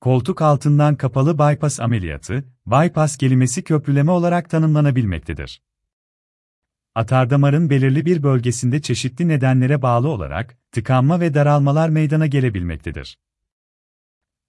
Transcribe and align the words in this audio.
Koltuk 0.00 0.42
altından 0.42 0.96
kapalı 0.96 1.38
bypass 1.38 1.80
ameliyatı, 1.80 2.44
bypass 2.66 3.16
kelimesi 3.16 3.64
köprüleme 3.64 4.10
olarak 4.10 4.50
tanımlanabilmektedir. 4.50 5.62
Atardamarın 6.94 7.70
belirli 7.70 8.06
bir 8.06 8.22
bölgesinde 8.22 8.82
çeşitli 8.82 9.28
nedenlere 9.28 9.82
bağlı 9.82 10.08
olarak 10.08 10.58
tıkanma 10.72 11.20
ve 11.20 11.34
daralmalar 11.34 11.88
meydana 11.88 12.26
gelebilmektedir. 12.26 13.18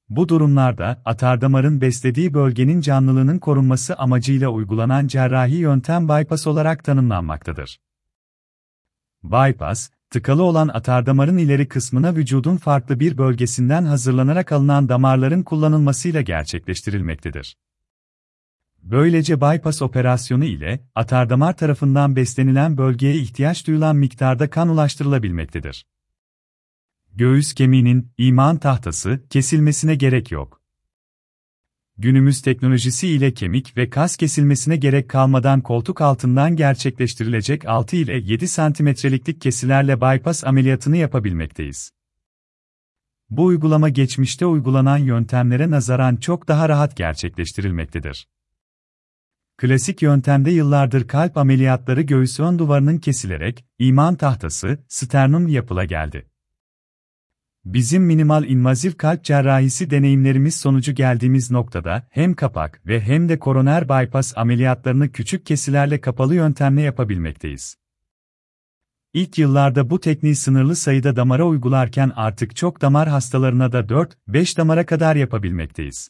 Bu 0.10 0.30
durumlarda 0.30 1.02
atardamarın 1.06 1.82
beslediği 1.82 2.34
bölgenin 2.34 2.82
canlılığının 2.82 3.40
korunması 3.40 3.96
amacıyla 3.96 4.50
uygulanan 4.50 5.08
cerrahi 5.08 5.56
yöntem 5.56 6.10
bypass 6.10 6.48
olarak 6.48 6.84
tanımlanmaktadır. 6.84 7.80
Bypass, 9.24 9.90
tıkalı 10.10 10.44
olan 10.44 10.68
atardamarın 10.68 11.38
ileri 11.38 11.68
kısmına 11.68 12.16
vücudun 12.16 12.58
farklı 12.58 13.00
bir 13.00 13.18
bölgesinden 13.18 13.86
hazırlanarak 13.86 14.52
alınan 14.52 14.90
damarların 14.90 15.44
kullanılmasıyla 15.44 16.22
gerçekleştirilmektedir. 16.22 17.58
Böylece 18.84 19.42
bypass 19.42 19.82
operasyonu 19.82 20.46
ile 20.46 20.84
atardamar 20.96 21.58
tarafından 21.58 22.16
beslenilen 22.16 22.78
bölgeye 22.78 23.16
ihtiyaç 23.16 23.68
duyulan 23.68 23.96
miktarda 23.96 24.50
kan 24.50 24.70
ulaştırılabilmektedir. 24.70 25.86
Göğüs 27.14 27.54
kemiğinin 27.54 28.12
iman 28.18 28.58
tahtası 28.58 29.20
kesilmesine 29.30 29.96
gerek 29.96 30.32
yok. 30.32 30.59
Günümüz 32.02 32.42
teknolojisi 32.42 33.08
ile 33.08 33.34
kemik 33.34 33.78
ve 33.78 33.90
kas 33.90 34.18
kesilmesine 34.18 34.76
gerek 34.76 35.10
kalmadan 35.10 35.62
koltuk 35.62 36.02
altından 36.02 36.56
gerçekleştirilecek 36.56 37.66
6 37.68 37.96
ile 37.96 38.18
7 38.18 38.48
santimetreliklik 38.48 39.42
kesilerle 39.42 40.02
bypass 40.02 40.44
ameliyatını 40.44 40.98
yapabilmekteyiz. 40.98 41.92
Bu 43.30 43.46
uygulama 43.46 43.90
geçmişte 43.90 44.46
uygulanan 44.46 44.98
yöntemlere 44.98 45.72
nazaran 45.72 46.16
çok 46.16 46.48
daha 46.48 46.70
rahat 46.70 46.98
gerçekleştirilmektedir. 46.98 48.28
Klasik 49.58 50.02
yöntemde 50.02 50.52
yıllardır 50.52 51.08
kalp 51.08 51.38
ameliyatları 51.38 52.02
göğüs 52.02 52.40
ön 52.40 52.60
duvarının 52.60 52.98
kesilerek, 52.98 53.66
iman 53.80 54.16
tahtası, 54.16 54.78
sternum 54.88 55.48
yapıla 55.48 55.86
geldi. 55.86 56.30
Bizim 57.66 58.04
minimal 58.04 58.44
invaziv 58.44 58.92
kalp 58.92 59.24
cerrahisi 59.24 59.90
deneyimlerimiz 59.90 60.56
sonucu 60.56 60.92
geldiğimiz 60.92 61.52
noktada 61.52 62.08
hem 62.10 62.34
kapak 62.34 62.82
ve 62.86 63.02
hem 63.02 63.30
de 63.30 63.40
koroner 63.40 63.90
bypass 63.90 64.34
ameliyatlarını 64.38 65.12
küçük 65.12 65.46
kesilerle 65.46 66.02
kapalı 66.02 66.36
yöntemle 66.36 66.82
yapabilmekteyiz. 66.82 67.76
İlk 69.14 69.38
yıllarda 69.38 69.90
bu 69.90 70.00
tekniği 70.00 70.36
sınırlı 70.36 70.76
sayıda 70.76 71.16
damara 71.16 71.46
uygularken 71.46 72.12
artık 72.16 72.56
çok 72.56 72.82
damar 72.82 73.10
hastalarına 73.10 73.72
da 73.72 73.80
4-5 73.80 74.58
damara 74.58 74.86
kadar 74.86 75.16
yapabilmekteyiz. 75.16 76.10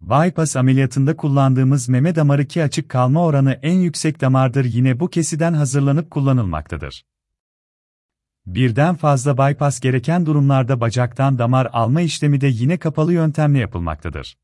Bypass 0.00 0.56
ameliyatında 0.56 1.16
kullandığımız 1.16 1.88
meme 1.88 2.14
damarı 2.14 2.46
ki 2.46 2.62
açık 2.62 2.88
kalma 2.88 3.24
oranı 3.24 3.52
en 3.62 3.78
yüksek 3.78 4.20
damardır 4.20 4.64
yine 4.64 5.00
bu 5.00 5.10
kesiden 5.10 5.52
hazırlanıp 5.52 6.10
kullanılmaktadır. 6.10 7.04
Birden 8.46 8.94
fazla 8.94 9.38
bypass 9.38 9.80
gereken 9.80 10.26
durumlarda 10.26 10.80
bacaktan 10.80 11.38
damar 11.38 11.68
alma 11.72 12.00
işlemi 12.00 12.40
de 12.40 12.46
yine 12.46 12.76
kapalı 12.78 13.12
yöntemle 13.12 13.58
yapılmaktadır. 13.58 14.38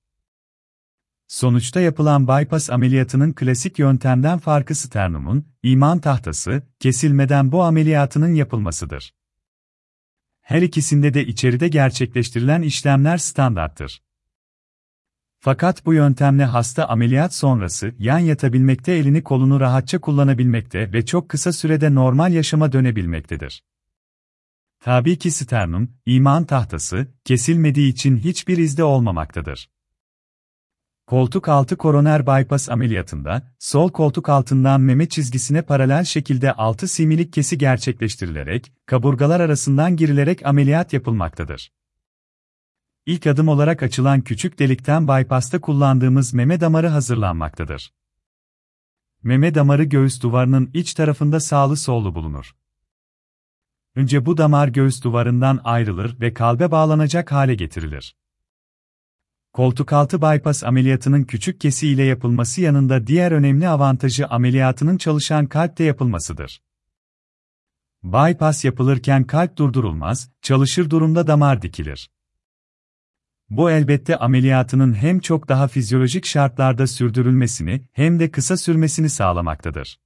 Sonuçta 1.29 1.81
yapılan 1.81 2.29
bypass 2.29 2.71
ameliyatının 2.71 3.33
klasik 3.33 3.79
yöntemden 3.79 4.39
farkı 4.39 4.75
sternumun, 4.75 5.47
iman 5.63 5.99
tahtası, 5.99 6.63
kesilmeden 6.81 7.53
bu 7.53 7.63
ameliyatının 7.63 8.35
yapılmasıdır. 8.35 9.15
Her 10.41 10.63
ikisinde 10.63 11.15
de 11.15 11.27
içeride 11.27 11.69
gerçekleştirilen 11.69 12.63
işlemler 12.63 13.17
standarttır. 13.17 14.03
Fakat 15.39 15.87
bu 15.87 15.95
yöntemle 15.95 16.45
hasta 16.45 16.89
ameliyat 16.89 17.35
sonrası 17.35 17.95
yan 17.99 18.19
yatabilmekte 18.19 18.93
elini 18.93 19.23
kolunu 19.23 19.61
rahatça 19.61 20.01
kullanabilmekte 20.01 20.93
ve 20.93 21.07
çok 21.07 21.29
kısa 21.29 21.53
sürede 21.53 21.95
normal 21.95 22.33
yaşama 22.33 22.73
dönebilmektedir. 22.73 23.63
Tabii 24.85 25.19
ki 25.19 25.31
sternum, 25.31 25.91
iman 26.07 26.45
tahtası, 26.45 27.07
kesilmediği 27.25 27.93
için 27.93 28.17
hiçbir 28.17 28.59
izde 28.59 28.85
olmamaktadır. 28.85 29.71
Koltuk 31.07 31.49
altı 31.49 31.77
koroner 31.77 32.27
bypass 32.27 32.69
ameliyatında, 32.69 33.55
sol 33.59 33.91
koltuk 33.91 34.29
altından 34.29 34.81
meme 34.81 35.09
çizgisine 35.09 35.63
paralel 35.63 36.05
şekilde 36.05 36.53
6 36.53 36.89
similik 36.89 37.33
kesi 37.33 37.59
gerçekleştirilerek, 37.59 38.73
kaburgalar 38.87 39.41
arasından 39.41 39.97
girilerek 39.97 40.47
ameliyat 40.47 40.93
yapılmaktadır. 40.93 41.73
İlk 43.07 43.27
adım 43.27 43.49
olarak 43.49 43.83
açılan 43.83 44.21
küçük 44.21 44.59
delikten 44.59 45.09
bypass'ta 45.09 45.61
kullandığımız 45.61 46.35
meme 46.35 46.61
damarı 46.61 46.89
hazırlanmaktadır. 46.89 47.93
Meme 49.23 49.55
damarı 49.55 49.85
göğüs 49.85 50.23
duvarının 50.23 50.71
iç 50.75 50.95
tarafında 50.95 51.41
sağlı 51.41 51.77
sollu 51.77 52.15
bulunur. 52.15 52.62
Önce 53.95 54.27
bu 54.27 54.37
damar 54.37 54.69
göğüs 54.69 55.03
duvarından 55.05 55.61
ayrılır 55.65 56.21
ve 56.21 56.35
kalbe 56.35 56.71
bağlanacak 56.71 57.33
hale 57.33 57.55
getirilir. 57.55 58.17
Koltuk 59.53 59.93
altı 59.93 60.23
bypass 60.23 60.65
ameliyatının 60.65 61.25
küçük 61.25 61.61
kesi 61.61 61.89
ile 61.89 62.03
yapılması 62.03 62.61
yanında 62.61 63.07
diğer 63.07 63.33
önemli 63.33 63.69
avantajı 63.69 64.27
ameliyatının 64.27 64.97
çalışan 64.97 65.47
kalpte 65.47 65.85
yapılmasıdır. 65.85 66.63
Bypass 68.03 68.65
yapılırken 68.65 69.25
kalp 69.25 69.57
durdurulmaz, 69.57 70.31
çalışır 70.43 70.91
durumda 70.91 71.27
damar 71.27 71.63
dikilir. 71.63 72.11
Bu 73.51 73.71
elbette 73.71 74.17
ameliyatının 74.17 74.95
hem 74.95 75.21
çok 75.21 75.49
daha 75.49 75.69
fizyolojik 75.69 76.27
şartlarda 76.27 76.87
sürdürülmesini 76.87 77.85
hem 77.93 78.21
de 78.21 78.31
kısa 78.31 78.57
sürmesini 78.57 79.11
sağlamaktadır. 79.11 79.99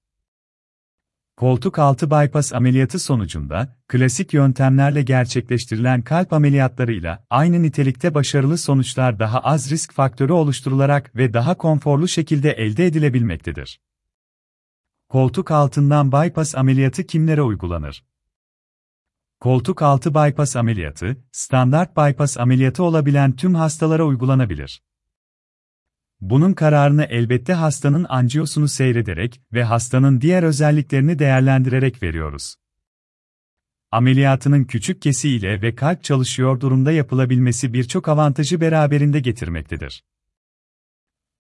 Koltuk 1.37 1.79
altı 1.79 2.11
bypass 2.11 2.53
ameliyatı 2.53 2.99
sonucunda, 2.99 3.77
klasik 3.89 4.35
yöntemlerle 4.35 5.03
gerçekleştirilen 5.03 6.03
kalp 6.03 6.33
ameliyatlarıyla 6.33 7.27
aynı 7.31 7.63
nitelikte 7.63 8.15
başarılı 8.15 8.59
sonuçlar 8.59 9.19
daha 9.19 9.41
az 9.41 9.71
risk 9.71 9.93
faktörü 9.93 10.33
oluşturularak 10.33 11.17
ve 11.17 11.33
daha 11.33 11.55
konforlu 11.55 12.09
şekilde 12.09 12.53
elde 12.53 12.87
edilebilmektedir. 12.87 13.81
Koltuk 15.09 15.51
altından 15.51 16.13
bypass 16.13 16.55
ameliyatı 16.55 17.07
kimlere 17.07 17.43
uygulanır? 17.43 18.05
Koltuk 19.41 19.83
altı 19.83 20.15
bypass 20.15 20.57
ameliyatı, 20.57 21.17
standart 21.33 21.97
bypass 21.97 22.39
ameliyatı 22.39 22.83
olabilen 22.83 23.33
tüm 23.33 23.55
hastalara 23.55 24.05
uygulanabilir. 24.05 24.83
Bunun 26.21 26.53
kararını 26.53 27.05
elbette 27.05 27.53
hastanın 27.53 28.07
anjiyosunu 28.09 28.69
seyrederek 28.69 29.41
ve 29.53 29.65
hastanın 29.65 30.21
diğer 30.21 30.43
özelliklerini 30.43 31.19
değerlendirerek 31.19 32.03
veriyoruz. 32.03 32.55
Ameliyatının 33.91 34.65
küçük 34.65 35.03
kesi 35.03 35.29
ile 35.29 35.63
ve 35.63 35.75
kalp 35.75 36.05
çalışıyor 36.05 36.61
durumda 36.61 36.93
yapılabilmesi 36.93 37.73
birçok 37.73 38.09
avantajı 38.09 38.61
beraberinde 38.61 39.21
getirmektedir. 39.21 40.05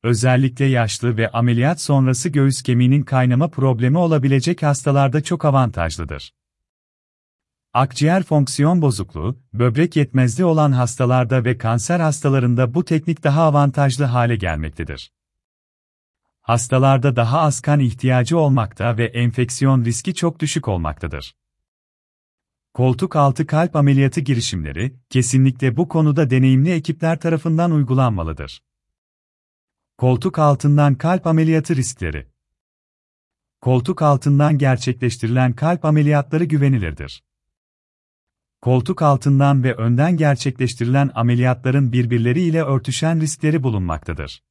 Özellikle 0.03 0.65
yaşlı 0.65 1.16
ve 1.16 1.31
ameliyat 1.31 1.81
sonrası 1.81 2.28
göğüs 2.28 2.62
kemiğinin 2.62 3.03
kaynama 3.03 3.48
problemi 3.48 3.98
olabilecek 3.98 4.62
hastalarda 4.62 5.22
çok 5.22 5.44
avantajlıdır. 5.44 6.32
Akciğer 7.76 8.22
fonksiyon 8.22 8.82
bozukluğu, 8.82 9.38
böbrek 9.53 9.97
yetmezliği 9.97 10.47
olan 10.47 10.72
hastalarda 10.72 11.44
ve 11.44 11.59
kanser 11.59 12.00
hastalarında 12.00 12.75
bu 12.75 12.84
teknik 12.84 13.25
daha 13.25 13.42
avantajlı 13.42 14.04
hale 14.04 14.37
gelmektedir. 14.37 15.12
Hastalarda 16.41 17.16
daha 17.16 17.41
az 17.41 17.60
kan 17.60 17.81
ihtiyacı 17.81 18.38
olmakta 18.38 18.98
ve 18.98 19.04
enfeksiyon 19.04 19.84
riski 19.84 20.15
çok 20.15 20.41
düşük 20.41 20.69
olmaktadır. 20.69 21.36
Koltuk 22.75 23.16
altı 23.16 23.47
kalp 23.47 23.76
ameliyatı 23.76 24.20
girişimleri, 24.20 24.97
kesinlikle 25.10 25.76
bu 25.76 25.88
konuda 25.88 26.31
deneyimli 26.31 26.70
ekipler 26.70 27.20
tarafından 27.20 27.71
uygulanmalıdır. 27.71 28.62
Koltuk 29.98 30.39
altından 30.39 30.95
kalp 30.95 31.27
ameliyatı 31.27 31.77
riskleri 31.77 32.28
Koltuk 33.60 34.03
altından 34.03 34.59
gerçekleştirilen 34.59 35.53
kalp 35.53 35.84
ameliyatları 35.84 36.45
güvenilirdir 36.45 37.26
koltuk 38.60 39.03
altından 39.03 39.64
ve 39.64 39.74
önden 39.74 40.16
gerçekleştirilen 40.16 41.10
ameliyatların 41.14 41.92
birbirleriyle 41.92 42.62
örtüşen 42.62 43.20
riskleri 43.20 43.62
bulunmaktadır. 43.62 44.42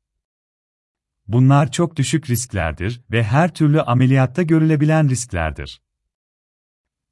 Bunlar 1.27 1.71
çok 1.71 1.95
düşük 1.95 2.29
risklerdir 2.29 3.01
ve 3.11 3.23
her 3.23 3.53
türlü 3.53 3.81
ameliyatta 3.81 4.43
görülebilen 4.43 5.09
risklerdir. 5.09 5.81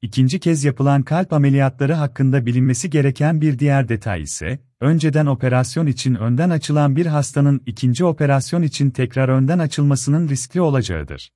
İkinci 0.02 0.40
kez 0.40 0.64
yapılan 0.64 1.02
kalp 1.02 1.32
ameliyatları 1.32 1.94
hakkında 1.94 2.46
bilinmesi 2.46 2.90
gereken 2.90 3.40
bir 3.40 3.58
diğer 3.58 3.88
detay 3.88 4.22
ise, 4.22 4.58
önceden 4.80 5.26
operasyon 5.26 5.86
için 5.86 6.14
önden 6.14 6.50
açılan 6.50 6.96
bir 6.96 7.06
hastanın 7.06 7.62
ikinci 7.66 8.04
operasyon 8.04 8.62
için 8.62 8.90
tekrar 8.90 9.28
önden 9.28 9.58
açılmasının 9.58 10.28
riskli 10.28 10.60
olacağıdır. 10.60 11.30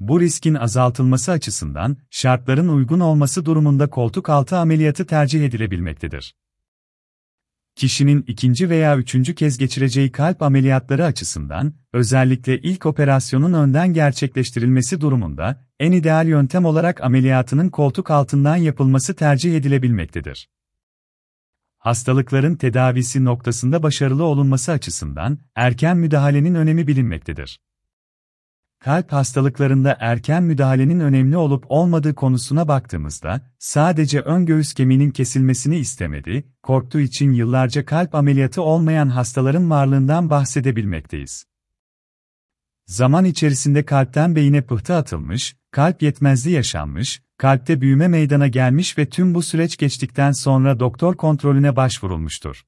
Bu 0.00 0.20
riskin 0.20 0.54
azaltılması 0.54 1.32
açısından, 1.32 1.96
şartların 2.10 2.68
uygun 2.68 3.00
olması 3.00 3.44
durumunda 3.44 3.90
koltuk 3.90 4.28
altı 4.30 4.58
ameliyatı 4.58 5.06
tercih 5.06 5.46
edilebilmektedir. 5.46 6.34
kişinin 7.76 8.24
ikinci 8.26 8.70
veya 8.70 8.96
üçüncü 8.96 9.34
kez 9.34 9.58
geçireceği 9.58 10.12
kalp 10.12 10.42
ameliyatları 10.42 11.04
açısından, 11.04 11.74
özellikle 11.92 12.58
ilk 12.58 12.86
operasyonun 12.86 13.52
önden 13.52 13.92
gerçekleştirilmesi 13.92 15.00
durumunda, 15.00 15.66
en 15.80 15.92
ideal 15.92 16.28
yöntem 16.28 16.64
olarak 16.64 17.00
ameliyatının 17.00 17.68
koltuk 17.68 18.10
altından 18.10 18.56
yapılması 18.56 19.14
tercih 19.14 19.56
edilebilmektedir. 19.56 20.48
Hastalıkların 21.78 22.56
tedavisi 22.56 23.24
noktasında 23.24 23.82
başarılı 23.82 24.24
olunması 24.24 24.72
açısından, 24.72 25.38
erken 25.54 25.96
müdahalenin 25.96 26.54
önemi 26.54 26.86
bilinmektedir. 26.86 27.60
Kalp 28.78 29.12
hastalıklarında 29.12 29.96
erken 30.00 30.42
müdahalenin 30.42 31.00
önemli 31.00 31.36
olup 31.36 31.64
olmadığı 31.68 32.14
konusuna 32.14 32.68
baktığımızda, 32.68 33.40
sadece 33.58 34.20
ön 34.20 34.46
göğüs 34.46 34.74
kemiğinin 34.74 35.10
kesilmesini 35.10 35.76
istemedi, 35.76 36.44
korktuğu 36.62 37.00
için 37.00 37.32
yıllarca 37.32 37.84
kalp 37.86 38.14
ameliyatı 38.14 38.62
olmayan 38.62 39.08
hastaların 39.08 39.70
varlığından 39.70 40.30
bahsedebilmekteyiz. 40.30 41.46
Zaman 42.86 43.24
içerisinde 43.24 43.84
kalpten 43.84 44.36
beyine 44.36 44.62
pıhtı 44.62 44.94
atılmış, 44.94 45.56
kalp 45.70 46.02
yetmezliği 46.02 46.56
yaşanmış, 46.56 47.22
kalpte 47.38 47.80
büyüme 47.80 48.08
meydana 48.08 48.48
gelmiş 48.48 48.98
ve 48.98 49.08
tüm 49.08 49.34
bu 49.34 49.42
süreç 49.42 49.76
geçtikten 49.76 50.32
sonra 50.32 50.80
doktor 50.80 51.16
kontrolüne 51.16 51.76
başvurulmuştur. 51.76 52.64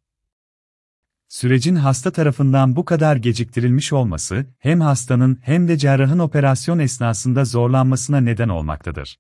Sürecin 1.29 1.75
hasta 1.75 2.11
tarafından 2.11 2.77
bu 2.77 2.85
kadar 2.85 3.17
geciktirilmiş 3.17 3.93
olması, 3.93 4.47
hem 4.59 4.81
hastanın 4.81 5.39
hem 5.43 5.69
de 5.69 5.79
cerrahın 5.79 6.19
operasyon 6.19 6.79
esnasında 6.79 7.45
zorlanmasına 7.45 8.21
neden 8.21 8.49
olmaktadır. 8.49 9.19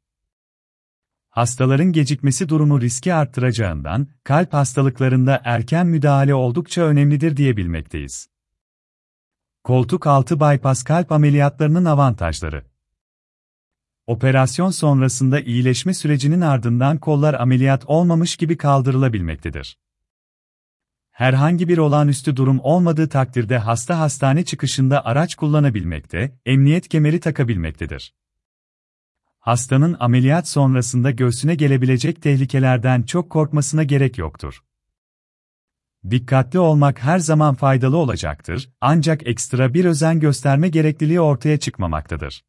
Hastaların 1.30 1.92
gecikmesi 1.92 2.48
durumu 2.48 2.80
riski 2.80 3.14
arttıracağından, 3.14 4.06
kalp 4.24 4.52
hastalıklarında 4.52 5.40
erken 5.44 5.86
müdahale 5.86 6.34
oldukça 6.34 6.82
önemlidir 6.82 7.36
diyebilmekteyiz. 7.36 8.28
Koltuk 9.64 10.06
altı 10.06 10.40
bypass 10.40 10.82
kalp 10.82 11.12
ameliyatlarının 11.12 11.84
avantajları 11.84 12.64
Operasyon 14.06 14.70
sonrasında 14.70 15.40
iyileşme 15.40 15.94
sürecinin 15.94 16.40
ardından 16.40 16.98
kollar 16.98 17.34
ameliyat 17.34 17.84
olmamış 17.86 18.36
gibi 18.36 18.56
kaldırılabilmektedir. 18.56 19.78
Herhangi 21.18 21.68
bir 21.68 21.78
olağanüstü 21.78 22.36
durum 22.36 22.60
olmadığı 22.62 23.08
takdirde 23.08 23.58
hasta 23.58 23.98
hastane 23.98 24.44
çıkışında 24.44 25.04
araç 25.04 25.34
kullanabilmekte, 25.34 26.38
emniyet 26.46 26.88
kemeri 26.88 27.20
takabilmektedir. 27.20 28.14
Hastanın 29.38 29.96
ameliyat 30.00 30.48
sonrasında 30.48 31.10
göğsüne 31.10 31.54
gelebilecek 31.54 32.22
tehlikelerden 32.22 33.02
çok 33.02 33.30
korkmasına 33.30 33.82
gerek 33.82 34.18
yoktur. 34.18 34.62
Dikkatli 36.10 36.58
olmak 36.58 37.02
her 37.02 37.18
zaman 37.18 37.54
faydalı 37.54 37.96
olacaktır, 37.96 38.70
ancak 38.80 39.26
ekstra 39.26 39.74
bir 39.74 39.84
özen 39.84 40.20
gösterme 40.20 40.68
gerekliliği 40.68 41.20
ortaya 41.20 41.58
çıkmamaktadır. 41.58 42.44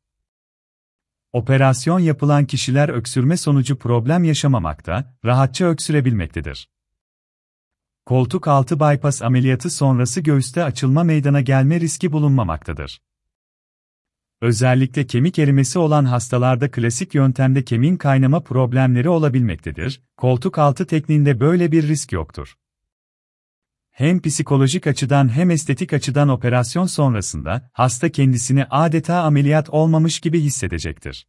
Operasyon 1.33 1.99
yapılan 1.99 2.45
kişiler 2.45 2.89
öksürme 2.89 3.37
sonucu 3.37 3.77
problem 3.77 4.23
yaşamamakta, 4.23 5.17
rahatça 5.25 5.65
öksürebilmektedir. 5.65 6.69
Koltuk 8.09 8.47
altı 8.47 8.79
bypass 8.79 9.21
ameliyatı 9.21 9.69
sonrası 9.69 10.21
göğüste 10.21 10.63
açılma 10.63 11.03
meydana 11.03 11.41
gelme 11.41 11.79
riski 11.79 12.11
bulunmamaktadır. 12.11 13.01
Özellikle 14.41 15.07
kemik 15.07 15.39
erimesi 15.39 15.79
olan 15.79 16.05
hastalarda 16.05 16.71
klasik 16.71 17.15
yöntemde 17.15 17.63
kemiğin 17.63 17.97
kaynama 17.97 18.43
problemleri 18.43 19.09
olabilmektedir, 19.09 20.01
koltuk 20.17 20.57
altı 20.57 20.87
tekniğinde 20.87 21.39
böyle 21.39 21.71
bir 21.71 21.87
risk 21.87 22.11
yoktur. 22.11 22.55
Hem 23.91 24.21
psikolojik 24.21 24.87
açıdan 24.87 25.35
hem 25.35 25.51
estetik 25.51 25.93
açıdan 25.93 26.29
operasyon 26.29 26.85
sonrasında 26.85 27.69
hasta 27.73 28.09
kendisini 28.09 28.65
adeta 28.65 29.21
ameliyat 29.21 29.69
olmamış 29.69 30.19
gibi 30.19 30.39
hissedecektir. 30.39 31.27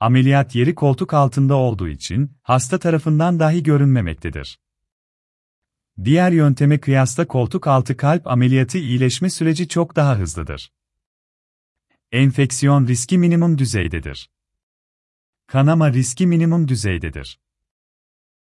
Ameliyat 0.00 0.54
yeri 0.54 0.74
koltuk 0.74 1.14
altında 1.14 1.54
olduğu 1.54 1.88
için 1.88 2.32
hasta 2.42 2.78
tarafından 2.78 3.40
dahi 3.40 3.62
görünmemektedir. 3.62 4.58
Diğer 6.04 6.32
yönteme 6.32 6.80
kıyasla 6.80 7.26
koltuk 7.26 7.66
altı 7.66 7.96
kalp 7.96 8.26
ameliyatı 8.26 8.78
iyileşme 8.78 9.30
süreci 9.30 9.68
çok 9.68 9.96
daha 9.96 10.18
hızlıdır. 10.18 10.72
Enfeksiyon 12.12 12.86
riski 12.86 13.18
minimum 13.18 13.58
düzeydedir. 13.58 14.30
Kanama 15.46 15.92
riski 15.92 16.26
minimum 16.26 16.68
düzeydedir. 16.68 17.40